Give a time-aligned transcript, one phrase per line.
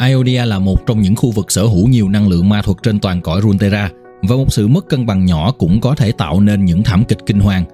[0.00, 2.98] Ionia là một trong những khu vực sở hữu nhiều năng lượng ma thuật trên
[2.98, 3.90] toàn cõi Runeterra
[4.22, 7.18] và một sự mất cân bằng nhỏ cũng có thể tạo nên những thảm kịch
[7.26, 7.64] kinh hoàng.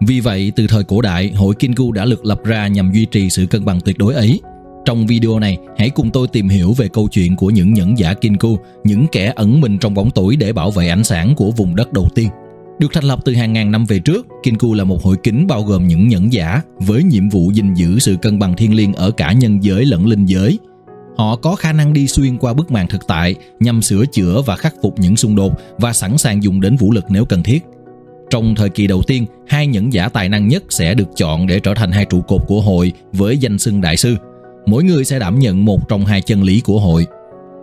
[0.00, 3.30] Vì vậy, từ thời cổ đại, hội Kinku đã được lập ra nhằm duy trì
[3.30, 4.40] sự cân bằng tuyệt đối ấy.
[4.84, 8.14] Trong video này, hãy cùng tôi tìm hiểu về câu chuyện của những nhẫn giả
[8.14, 11.76] Kinku, những kẻ ẩn mình trong bóng tối để bảo vệ ánh sáng của vùng
[11.76, 12.28] đất đầu tiên.
[12.78, 15.62] Được thành lập từ hàng ngàn năm về trước, Kinku là một hội kính bao
[15.62, 19.10] gồm những nhẫn giả với nhiệm vụ gìn giữ sự cân bằng thiên liêng ở
[19.10, 20.58] cả nhân giới lẫn linh giới.
[21.20, 24.56] Họ có khả năng đi xuyên qua bức màn thực tại nhằm sửa chữa và
[24.56, 27.64] khắc phục những xung đột và sẵn sàng dùng đến vũ lực nếu cần thiết.
[28.30, 31.60] Trong thời kỳ đầu tiên, hai nhẫn giả tài năng nhất sẽ được chọn để
[31.60, 34.16] trở thành hai trụ cột của hội với danh xưng đại sư.
[34.66, 37.06] Mỗi người sẽ đảm nhận một trong hai chân lý của hội.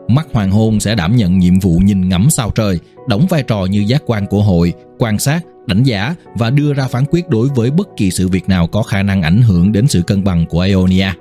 [0.07, 3.65] Mắt hoàng hôn sẽ đảm nhận nhiệm vụ nhìn ngắm sao trời, đóng vai trò
[3.65, 7.47] như giác quan của hội, quan sát, đánh giá và đưa ra phán quyết đối
[7.55, 10.45] với bất kỳ sự việc nào có khả năng ảnh hưởng đến sự cân bằng
[10.45, 11.11] của Ionia.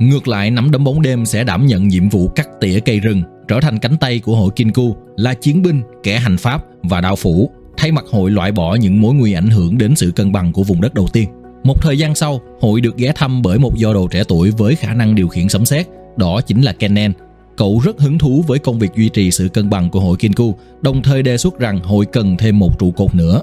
[0.00, 3.22] Ngược lại, nắm đấm bóng đêm sẽ đảm nhận nhiệm vụ cắt tỉa cây rừng,
[3.48, 7.16] trở thành cánh tay của hội Kinku, là chiến binh, kẻ hành pháp và đạo
[7.16, 10.52] phủ, thay mặt hội loại bỏ những mối nguy ảnh hưởng đến sự cân bằng
[10.52, 11.28] của vùng đất đầu tiên.
[11.64, 14.74] Một thời gian sau, hội được ghé thăm bởi một do đồ trẻ tuổi với
[14.74, 15.86] khả năng điều khiển sấm sét,
[16.16, 17.12] đó chính là Kennen.
[17.56, 20.54] Cậu rất hứng thú với công việc duy trì sự cân bằng của hội Kinku,
[20.82, 23.42] đồng thời đề xuất rằng hội cần thêm một trụ cột nữa.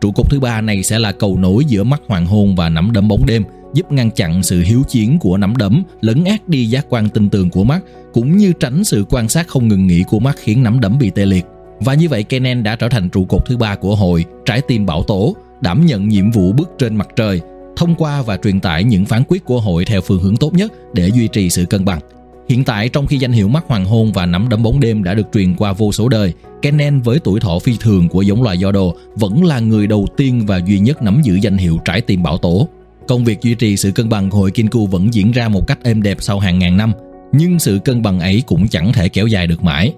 [0.00, 2.92] Trụ cột thứ ba này sẽ là cầu nối giữa mắt hoàng hôn và nắm
[2.92, 3.42] đấm bóng đêm,
[3.76, 7.30] giúp ngăn chặn sự hiếu chiến của nắm đấm, lấn át đi giác quan tinh
[7.30, 7.80] tường của mắt,
[8.12, 11.10] cũng như tránh sự quan sát không ngừng nghỉ của mắt khiến nắm đấm bị
[11.10, 11.44] tê liệt.
[11.80, 14.86] Và như vậy Kenen đã trở thành trụ cột thứ ba của hội, trái tim
[14.86, 17.40] bảo tổ, đảm nhận nhiệm vụ bước trên mặt trời,
[17.76, 20.72] thông qua và truyền tải những phán quyết của hội theo phương hướng tốt nhất
[20.94, 22.00] để duy trì sự cân bằng.
[22.48, 25.14] Hiện tại trong khi danh hiệu mắt hoàng hôn và nắm đấm bóng đêm đã
[25.14, 26.32] được truyền qua vô số đời,
[26.62, 30.06] Kennen với tuổi thọ phi thường của giống loài do đồ vẫn là người đầu
[30.16, 32.68] tiên và duy nhất nắm giữ danh hiệu trái tim bảo tổ.
[33.08, 35.78] Công việc duy trì sự cân bằng của hội Kinku vẫn diễn ra một cách
[35.82, 36.92] êm đẹp sau hàng ngàn năm,
[37.32, 39.92] nhưng sự cân bằng ấy cũng chẳng thể kéo dài được mãi.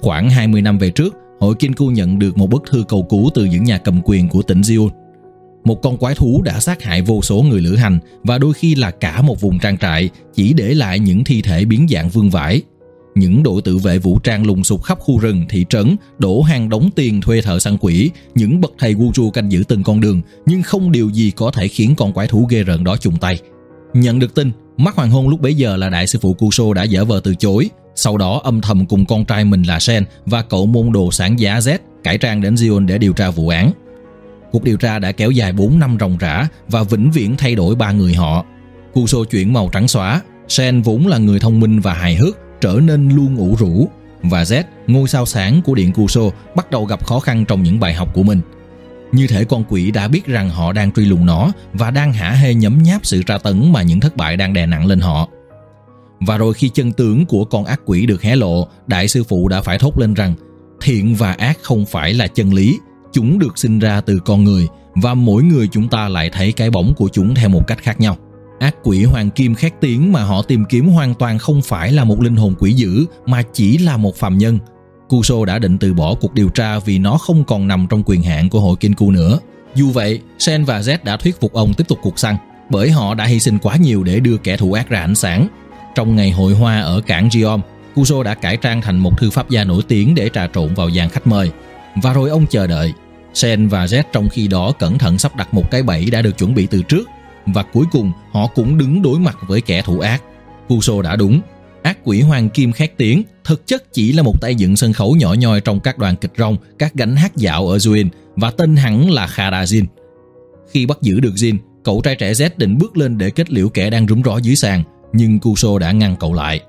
[0.00, 3.44] Khoảng 20 năm về trước, hội Kinku nhận được một bức thư cầu cứu từ
[3.44, 4.90] những nhà cầm quyền của tỉnh Seoul.
[5.64, 8.74] Một con quái thú đã sát hại vô số người lữ hành và đôi khi
[8.74, 12.30] là cả một vùng trang trại, chỉ để lại những thi thể biến dạng vương
[12.30, 12.62] vãi.
[13.14, 16.68] Những đội tự vệ vũ trang lùng sục khắp khu rừng, thị trấn, đổ hàng
[16.68, 20.22] đóng tiền thuê thợ săn quỷ, những bậc thầy Wuju canh giữ từng con đường,
[20.46, 23.38] nhưng không điều gì có thể khiến con quái thú ghê rợn đó chung tay.
[23.94, 26.82] Nhận được tin, mắt hoàng hôn lúc bấy giờ là đại sư phụ Kuso đã
[26.82, 30.42] dở vờ từ chối, sau đó âm thầm cùng con trai mình là Sen và
[30.42, 33.72] cậu môn đồ sản giá Z cải trang đến Zion để điều tra vụ án.
[34.52, 37.74] Cuộc điều tra đã kéo dài 4 năm ròng rã và vĩnh viễn thay đổi
[37.74, 38.44] ba người họ.
[38.92, 42.80] Kuso chuyển màu trắng xóa, Sen vốn là người thông minh và hài hước, trở
[42.82, 43.88] nên luôn ủ rũ
[44.22, 46.22] và Z, ngôi sao sáng của điện Kuso,
[46.56, 48.40] bắt đầu gặp khó khăn trong những bài học của mình.
[49.12, 52.30] Như thể con quỷ đã biết rằng họ đang truy lùng nó và đang hả
[52.30, 55.28] hê nhấm nháp sự tra tấn mà những thất bại đang đè nặng lên họ.
[56.20, 59.48] Và rồi khi chân tướng của con ác quỷ được hé lộ, đại sư phụ
[59.48, 60.34] đã phải thốt lên rằng
[60.80, 62.78] thiện và ác không phải là chân lý,
[63.12, 66.70] chúng được sinh ra từ con người và mỗi người chúng ta lại thấy cái
[66.70, 68.16] bóng của chúng theo một cách khác nhau.
[68.58, 72.04] Ác quỷ hoàng kim khét tiếng mà họ tìm kiếm hoàn toàn không phải là
[72.04, 74.58] một linh hồn quỷ dữ mà chỉ là một phàm nhân.
[75.08, 78.22] Kuso đã định từ bỏ cuộc điều tra vì nó không còn nằm trong quyền
[78.22, 79.38] hạn của hội Kinku nữa.
[79.74, 82.36] Dù vậy, Sen và Z đã thuyết phục ông tiếp tục cuộc săn,
[82.70, 85.48] bởi họ đã hy sinh quá nhiều để đưa kẻ thù ác ra ánh sáng.
[85.94, 87.60] Trong ngày hội hoa ở cảng Gion,
[87.94, 90.90] Kuso đã cải trang thành một thư pháp gia nổi tiếng để trà trộn vào
[90.90, 91.50] dàn khách mời.
[92.02, 92.92] Và rồi ông chờ đợi.
[93.34, 96.38] Sen và Z trong khi đó cẩn thận sắp đặt một cái bẫy đã được
[96.38, 97.08] chuẩn bị từ trước
[97.46, 100.22] và cuối cùng họ cũng đứng đối mặt với kẻ thù ác.
[100.68, 101.40] Kuso đã đúng,
[101.82, 105.16] ác quỷ hoàng kim khét tiếng thực chất chỉ là một tay dựng sân khấu
[105.16, 108.76] nhỏ nhoi trong các đoàn kịch rong, các gánh hát dạo ở Zuin và tên
[108.76, 109.84] hắn là Khara Jin.
[110.70, 113.68] Khi bắt giữ được Jin, cậu trai trẻ Z định bước lên để kết liễu
[113.68, 116.60] kẻ đang rúng ró dưới sàn, nhưng Kuso đã ngăn cậu lại.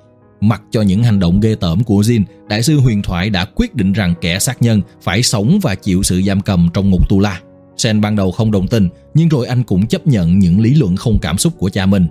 [0.41, 3.75] Mặc cho những hành động ghê tởm của Jin, đại sư huyền thoại đã quyết
[3.75, 7.19] định rằng kẻ sát nhân phải sống và chịu sự giam cầm trong ngục tu
[7.19, 7.39] la.
[7.77, 10.95] Sen ban đầu không đồng tình, nhưng rồi anh cũng chấp nhận những lý luận
[10.95, 12.07] không cảm xúc của cha mình.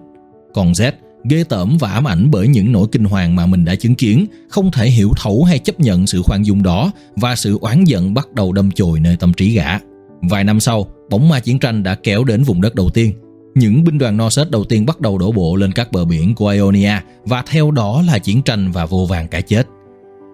[0.54, 0.92] Còn Z,
[1.24, 4.26] ghê tởm và ám ảnh bởi những nỗi kinh hoàng mà mình đã chứng kiến,
[4.48, 8.14] không thể hiểu thấu hay chấp nhận sự khoan dung đó và sự oán giận
[8.14, 9.78] bắt đầu đâm chồi nơi tâm trí gã.
[10.22, 13.12] Vài năm sau, bóng ma chiến tranh đã kéo đến vùng đất đầu tiên.
[13.54, 16.48] Những binh đoàn Norset đầu tiên bắt đầu đổ bộ lên các bờ biển của
[16.48, 16.92] Ionia
[17.24, 19.66] và theo đó là chiến tranh và vô vàng cái chết.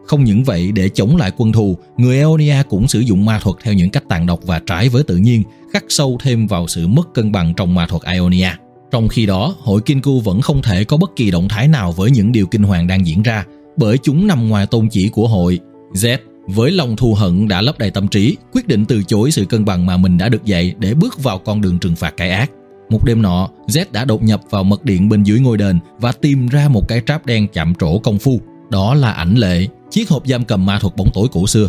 [0.07, 3.57] Không những vậy, để chống lại quân thù, người Eonia cũng sử dụng ma thuật
[3.63, 5.43] theo những cách tàn độc và trái với tự nhiên,
[5.73, 8.51] khắc sâu thêm vào sự mất cân bằng trong ma thuật Ionia.
[8.91, 12.11] Trong khi đó, hội Kinku vẫn không thể có bất kỳ động thái nào với
[12.11, 13.45] những điều kinh hoàng đang diễn ra,
[13.77, 15.59] bởi chúng nằm ngoài tôn chỉ của hội.
[15.93, 19.45] Z với lòng thù hận đã lấp đầy tâm trí, quyết định từ chối sự
[19.45, 22.31] cân bằng mà mình đã được dạy để bước vào con đường trừng phạt cái
[22.31, 22.51] ác.
[22.91, 26.13] Một đêm nọ, Z đã đột nhập vào mật điện bên dưới ngôi đền và
[26.13, 28.41] tìm ra một cái tráp đen chạm trổ công phu.
[28.71, 31.69] Đó là ảnh lệ, chiếc hộp giam cầm ma thuật bóng tối cổ xưa.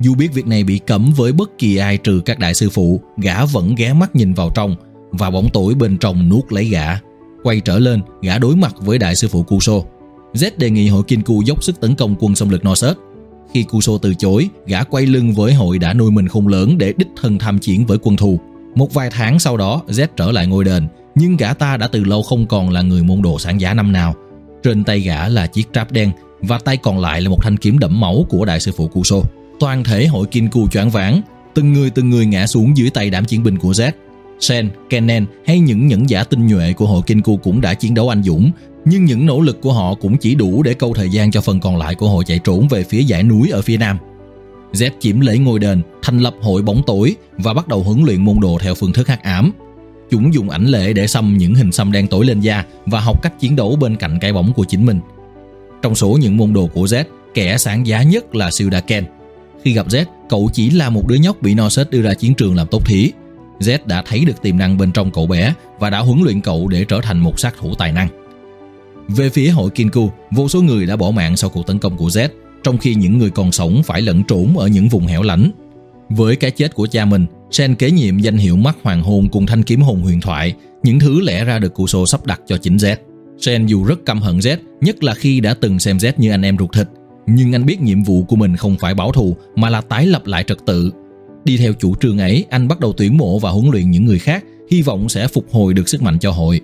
[0.00, 3.00] Dù biết việc này bị cấm với bất kỳ ai trừ các đại sư phụ,
[3.16, 4.76] gã vẫn ghé mắt nhìn vào trong
[5.10, 6.98] và bóng tối bên trong nuốt lấy gã.
[7.42, 9.72] Quay trở lên, gã đối mặt với đại sư phụ Kuso.
[10.34, 12.96] Z đề nghị hội Kinku dốc sức tấn công quân xâm lược Norset.
[13.54, 16.92] Khi Kuso từ chối, gã quay lưng với hội đã nuôi mình không lớn để
[16.96, 18.40] đích thân tham chiến với quân thù.
[18.74, 22.04] Một vài tháng sau đó, Z trở lại ngôi đền, nhưng gã ta đã từ
[22.04, 24.14] lâu không còn là người môn đồ sáng giá năm nào.
[24.62, 26.12] Trên tay gã là chiếc tráp đen
[26.42, 29.16] và tay còn lại là một thanh kiếm đẫm máu của đại sư phụ Kuso.
[29.60, 31.20] Toàn thể hội Kinku choáng váng,
[31.54, 33.92] từng người từng người ngã xuống dưới tay đám chiến binh của Z.
[34.40, 38.08] Sen, Kennen hay những nhẫn giả tinh nhuệ của hội Kinku cũng đã chiến đấu
[38.08, 38.50] anh dũng,
[38.84, 41.60] nhưng những nỗ lực của họ cũng chỉ đủ để câu thời gian cho phần
[41.60, 43.98] còn lại của hội chạy trốn về phía dãy núi ở phía nam.
[44.72, 48.24] Z chiếm lấy ngôi đền, thành lập hội bóng tối và bắt đầu huấn luyện
[48.24, 49.52] môn đồ theo phương thức hắc ám.
[50.10, 53.22] Chúng dùng ảnh lệ để xăm những hình xăm đen tối lên da và học
[53.22, 55.00] cách chiến đấu bên cạnh cái bóng của chính mình.
[55.82, 57.04] Trong số những môn đồ của Z,
[57.34, 59.04] kẻ sáng giá nhất là Sildaken.
[59.64, 62.56] Khi gặp Z, cậu chỉ là một đứa nhóc bị Norset đưa ra chiến trường
[62.56, 63.12] làm tốt thí.
[63.60, 66.68] Z đã thấy được tiềm năng bên trong cậu bé và đã huấn luyện cậu
[66.68, 68.08] để trở thành một sát thủ tài năng.
[69.08, 72.08] Về phía hội Kinku, vô số người đã bỏ mạng sau cuộc tấn công của
[72.08, 72.28] Z,
[72.62, 75.50] trong khi những người còn sống phải lẫn trốn ở những vùng hẻo lánh.
[76.08, 79.46] Với cái chết của cha mình, Sen kế nhiệm danh hiệu mắt hoàng hôn cùng
[79.46, 82.76] thanh kiếm hồn huyền thoại, những thứ lẽ ra được Kuso sắp đặt cho chính
[82.76, 82.96] Z.
[83.40, 86.42] Sen dù rất căm hận Z, nhất là khi đã từng xem Z như anh
[86.42, 86.88] em ruột thịt,
[87.26, 90.26] nhưng anh biết nhiệm vụ của mình không phải báo thù mà là tái lập
[90.26, 90.92] lại trật tự.
[91.44, 94.18] Đi theo chủ trương ấy, anh bắt đầu tuyển mộ và huấn luyện những người
[94.18, 96.60] khác, hy vọng sẽ phục hồi được sức mạnh cho hội.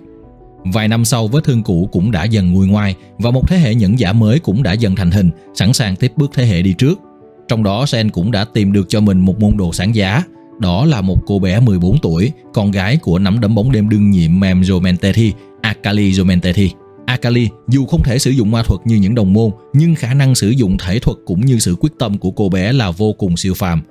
[0.73, 3.75] Vài năm sau vết thương cũ cũng đã dần nguôi ngoai và một thế hệ
[3.75, 6.73] nhẫn giả mới cũng đã dần thành hình, sẵn sàng tiếp bước thế hệ đi
[6.73, 6.99] trước.
[7.47, 10.23] Trong đó Sen cũng đã tìm được cho mình một môn đồ sáng giá,
[10.59, 14.11] đó là một cô bé 14 tuổi, con gái của nắm đấm bóng đêm đương
[14.11, 15.31] nhiệm Mem Jomentethi,
[15.61, 16.69] Akali Jomentethi.
[17.05, 20.35] Akali dù không thể sử dụng ma thuật như những đồng môn, nhưng khả năng
[20.35, 23.37] sử dụng thể thuật cũng như sự quyết tâm của cô bé là vô cùng
[23.37, 23.81] siêu phàm.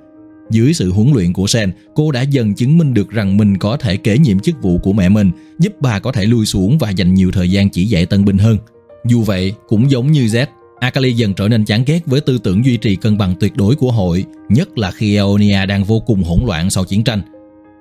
[0.49, 3.77] Dưới sự huấn luyện của Sen, cô đã dần chứng minh được rằng mình có
[3.77, 6.89] thể kế nhiệm chức vụ của mẹ mình, giúp bà có thể lui xuống và
[6.89, 8.57] dành nhiều thời gian chỉ dạy tân binh hơn.
[9.05, 10.45] Dù vậy, cũng giống như Z,
[10.85, 13.75] Akali dần trở nên chán ghét với tư tưởng duy trì cân bằng tuyệt đối
[13.75, 17.21] của hội, nhất là khi Eonia đang vô cùng hỗn loạn sau chiến tranh.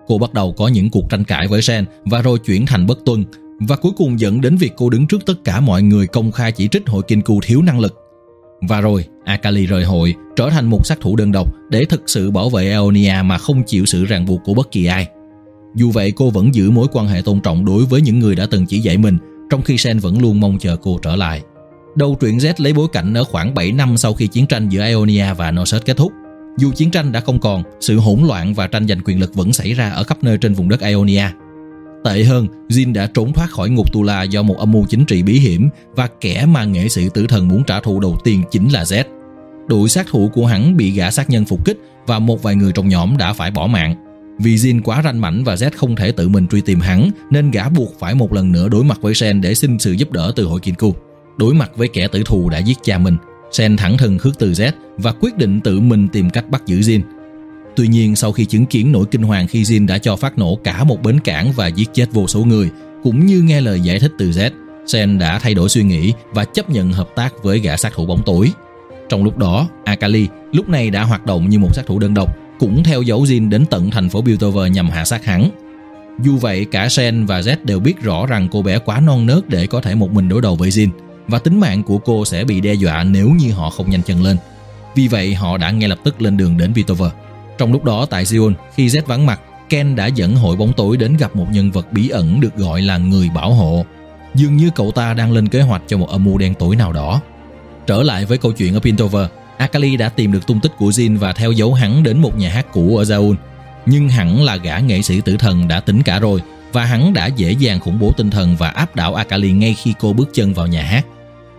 [0.06, 2.98] Cô bắt đầu có những cuộc tranh cãi với Sen và rồi chuyển thành bất
[3.04, 3.24] tuân,
[3.60, 6.52] và cuối cùng dẫn đến việc cô đứng trước tất cả mọi người công khai
[6.52, 7.94] chỉ trích hội kinh cù thiếu năng lực.
[8.68, 12.30] Và rồi, Akali rời hội, trở thành một sát thủ đơn độc để thực sự
[12.30, 15.08] bảo vệ Eonia mà không chịu sự ràng buộc của bất kỳ ai.
[15.76, 18.46] Dù vậy, cô vẫn giữ mối quan hệ tôn trọng đối với những người đã
[18.50, 19.18] từng chỉ dạy mình,
[19.50, 21.42] trong khi Sen vẫn luôn mong chờ cô trở lại.
[21.94, 24.86] Đầu truyện Z lấy bối cảnh ở khoảng 7 năm sau khi chiến tranh giữa
[24.86, 26.12] Ionia và Norset kết thúc.
[26.58, 29.52] Dù chiến tranh đã không còn, sự hỗn loạn và tranh giành quyền lực vẫn
[29.52, 31.24] xảy ra ở khắp nơi trên vùng đất Ionia.
[32.04, 35.22] Tệ hơn, Jin đã trốn thoát khỏi ngục Tula do một âm mưu chính trị
[35.22, 38.68] bí hiểm và kẻ mà nghệ sĩ tử thần muốn trả thù đầu tiên chính
[38.68, 39.04] là Z.
[39.68, 42.72] Đội sát thủ của hắn bị gã sát nhân phục kích và một vài người
[42.72, 43.94] trong nhóm đã phải bỏ mạng.
[44.38, 47.50] Vì Jin quá ranh mảnh và Z không thể tự mình truy tìm hắn nên
[47.50, 50.32] gã buộc phải một lần nữa đối mặt với Sen để xin sự giúp đỡ
[50.36, 50.94] từ hội Kinku.
[51.36, 53.16] Đối mặt với kẻ tử thù đã giết cha mình,
[53.52, 56.80] Sen thẳng thừng khước từ Z và quyết định tự mình tìm cách bắt giữ
[56.80, 57.00] Jin.
[57.76, 60.58] Tuy nhiên sau khi chứng kiến nỗi kinh hoàng khi Jin đã cho phát nổ
[60.64, 62.70] cả một bến cảng và giết chết vô số người,
[63.02, 64.50] cũng như nghe lời giải thích từ Z,
[64.86, 68.06] Sen đã thay đổi suy nghĩ và chấp nhận hợp tác với gã sát thủ
[68.06, 68.52] bóng tối.
[69.08, 72.36] Trong lúc đó, Akali lúc này đã hoạt động như một sát thủ đơn độc,
[72.58, 75.50] cũng theo dấu Jin đến tận thành phố Piltover nhằm hạ sát hắn.
[76.22, 79.48] Dù vậy, cả Sen và Z đều biết rõ rằng cô bé quá non nớt
[79.48, 80.88] để có thể một mình đối đầu với Jin
[81.28, 84.22] và tính mạng của cô sẽ bị đe dọa nếu như họ không nhanh chân
[84.22, 84.36] lên.
[84.94, 87.10] Vì vậy, họ đã ngay lập tức lên đường đến Vitover.
[87.58, 90.96] Trong lúc đó tại Seoul, khi Z vắng mặt, Ken đã dẫn hội bóng tối
[90.96, 93.84] đến gặp một nhân vật bí ẩn được gọi là người bảo hộ.
[94.34, 96.92] Dường như cậu ta đang lên kế hoạch cho một âm mưu đen tối nào
[96.92, 97.20] đó.
[97.86, 99.26] Trở lại với câu chuyện ở Pintover,
[99.56, 102.50] Akali đã tìm được tung tích của Jin và theo dấu hắn đến một nhà
[102.50, 103.36] hát cũ ở Seoul.
[103.86, 106.40] Nhưng hẳn là gã nghệ sĩ tử thần đã tính cả rồi
[106.74, 109.94] và hắn đã dễ dàng khủng bố tinh thần và áp đảo Akali ngay khi
[110.00, 111.06] cô bước chân vào nhà hát.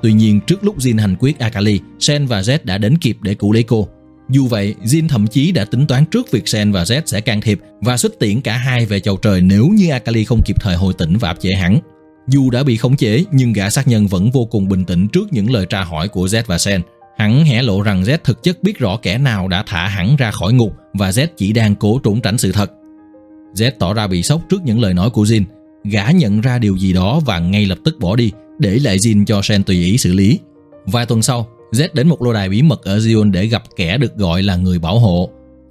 [0.02, 3.34] Tuy nhiên trước lúc Jin hành quyết Akali, Sen và Z đã đến kịp để
[3.34, 3.88] cứu lấy cô.
[4.30, 7.42] Dù vậy, Jin thậm chí đã tính toán trước việc Sen và Z sẽ can
[7.42, 10.76] thiệp và xuất tiễn cả hai về chầu trời nếu như Akali không kịp thời
[10.76, 11.80] hồi tỉnh và áp chế hắn.
[12.28, 15.34] Dù đã bị khống chế, nhưng gã sát nhân vẫn vô cùng bình tĩnh trước
[15.34, 16.82] những lời tra hỏi của Z và Sen.
[17.18, 20.32] Hắn hé lộ rằng Z thực chất biết rõ kẻ nào đã thả hắn ra
[20.32, 22.72] khỏi ngục và Z chỉ đang cố trốn tránh sự thật.
[23.56, 25.44] Z tỏ ra bị sốc trước những lời nói của Jin.
[25.84, 29.26] Gã nhận ra điều gì đó và ngay lập tức bỏ đi, để lại Jin
[29.26, 30.40] cho Sen tùy ý xử lý.
[30.86, 33.98] Vài tuần sau, Z đến một lô đài bí mật ở Zion để gặp kẻ
[33.98, 35.30] được gọi là người bảo hộ.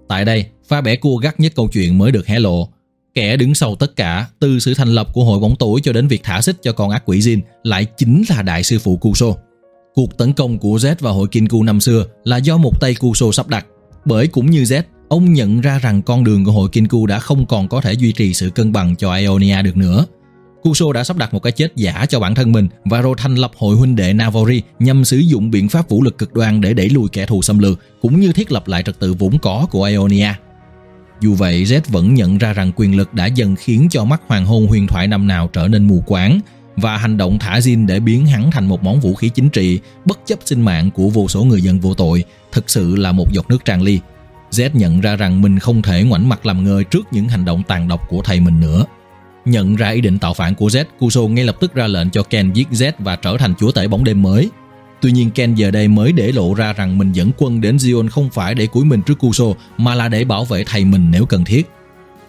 [0.09, 2.69] Tại đây, pha bẻ cua gắt nhất câu chuyện mới được hé lộ.
[3.14, 6.09] Kẻ đứng sau tất cả, từ sự thành lập của hội bóng tối cho đến
[6.09, 9.26] việc thả xích cho con ác quỷ Jin, lại chính là đại sư phụ Kuso.
[9.95, 13.33] Cuộc tấn công của Z và hội Kinku năm xưa là do một tay Kuso
[13.33, 13.67] sắp đặt,
[14.05, 14.83] bởi cũng như Z,
[15.14, 18.12] ông nhận ra rằng con đường của hội Kinku đã không còn có thể duy
[18.12, 20.06] trì sự cân bằng cho Ionia được nữa.
[20.62, 23.35] Kuso đã sắp đặt một cái chết giả cho bản thân mình và rồi thành
[23.35, 26.75] lập hội huynh đệ Navori nhằm sử dụng biện pháp vũ lực cực đoan để
[26.75, 29.66] đẩy lùi kẻ thù xâm lược cũng như thiết lập lại trật tự vốn có
[29.71, 30.33] của Ionia.
[31.21, 34.47] Dù vậy, Z vẫn nhận ra rằng quyền lực đã dần khiến cho mắt hoàng
[34.47, 36.40] hôn huyền thoại năm nào trở nên mù quáng
[36.76, 39.80] và hành động thả Jin để biến hắn thành một món vũ khí chính trị
[40.04, 43.33] bất chấp sinh mạng của vô số người dân vô tội thực sự là một
[43.33, 44.00] giọt nước tràn ly.
[44.54, 47.62] Z nhận ra rằng mình không thể ngoảnh mặt làm ngơ trước những hành động
[47.68, 48.84] tàn độc của thầy mình nữa.
[49.44, 52.23] Nhận ra ý định tạo phản của Z, Kuso ngay lập tức ra lệnh cho
[52.23, 54.50] Ken giết Z và trở thành chúa tể bóng đêm mới.
[55.00, 58.08] Tuy nhiên Ken giờ đây mới để lộ ra rằng mình dẫn quân đến Zion
[58.08, 59.44] không phải để cúi mình trước Kuso
[59.78, 61.70] mà là để bảo vệ thầy mình nếu cần thiết.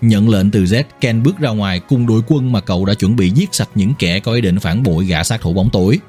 [0.01, 3.15] Nhận lệnh từ Z, Ken bước ra ngoài cùng đội quân mà cậu đã chuẩn
[3.15, 5.99] bị giết sạch những kẻ có ý định phản bội gã sát thủ bóng tối.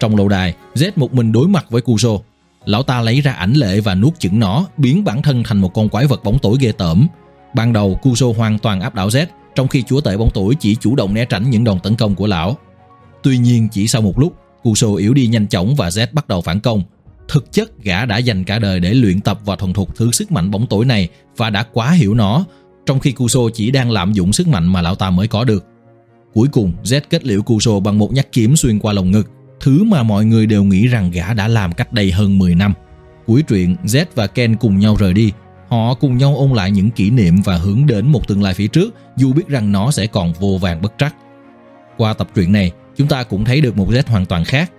[0.00, 2.10] Trong lâu đài, Z một mình đối mặt với Kuso.
[2.64, 5.74] Lão ta lấy ra ảnh lệ và nuốt chửng nó, biến bản thân thành một
[5.74, 7.06] con quái vật bóng tối ghê tởm.
[7.54, 10.76] Ban đầu, Kuso hoàn toàn áp đảo Z, trong khi chúa tể bóng tối chỉ
[10.80, 12.56] chủ động né tránh những đòn tấn công của lão.
[13.22, 16.40] Tuy nhiên, chỉ sau một lúc, Kuso yếu đi nhanh chóng và Z bắt đầu
[16.40, 16.82] phản công.
[17.28, 20.32] Thực chất, gã đã dành cả đời để luyện tập và thuần thục thứ sức
[20.32, 22.44] mạnh bóng tối này và đã quá hiểu nó,
[22.86, 25.66] trong khi Kuso chỉ đang lạm dụng sức mạnh mà lão ta mới có được.
[26.34, 29.30] Cuối cùng, Z kết liễu Kuso bằng một nhát kiếm xuyên qua lồng ngực,
[29.62, 32.74] thứ mà mọi người đều nghĩ rằng gã đã làm cách đây hơn 10 năm.
[33.26, 35.32] Cuối truyện, Z và Ken cùng nhau rời đi.
[35.68, 38.66] Họ cùng nhau ôn lại những kỷ niệm và hướng đến một tương lai phía
[38.66, 41.14] trước, dù biết rằng nó sẽ còn vô vàng bất trắc.
[41.96, 44.72] Qua tập truyện này, chúng ta cũng thấy được một Z hoàn toàn khác.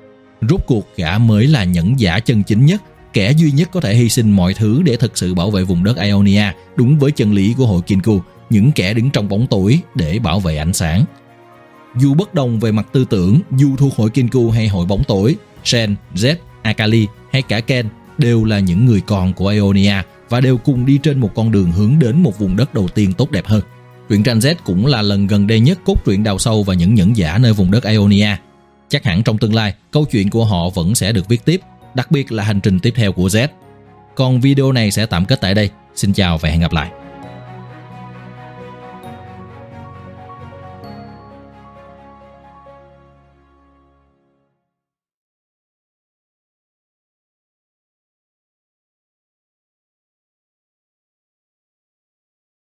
[0.49, 2.81] Rốt cuộc gã mới là nhẫn giả chân chính nhất
[3.13, 5.83] kẻ duy nhất có thể hy sinh mọi thứ để thực sự bảo vệ vùng
[5.83, 9.79] đất Ionia đúng với chân lý của hội Kinku, những kẻ đứng trong bóng tối
[9.95, 11.05] để bảo vệ ánh sáng.
[11.95, 15.35] Dù bất đồng về mặt tư tưởng, dù thuộc hội Kinku hay hội bóng tối,
[15.63, 19.95] Shen, Z, Akali hay cả Ken đều là những người con của Aeonia
[20.29, 23.13] và đều cùng đi trên một con đường hướng đến một vùng đất đầu tiên
[23.13, 23.61] tốt đẹp hơn.
[24.09, 26.95] Truyện tranh Z cũng là lần gần đây nhất cốt truyện đào sâu và những
[26.95, 28.35] nhẫn giả nơi vùng đất Aeonia.
[28.89, 31.61] Chắc hẳn trong tương lai, câu chuyện của họ vẫn sẽ được viết tiếp
[31.93, 33.47] đặc biệt là hành trình tiếp theo của Z.
[34.15, 35.69] Còn video này sẽ tạm kết tại đây.
[35.95, 37.02] Xin chào và hẹn gặp lại.